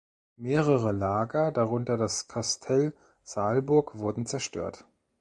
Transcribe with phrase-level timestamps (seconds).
[0.37, 4.83] Mehrere Lager, darunter das Kastell Saalburg, wurden zerstört.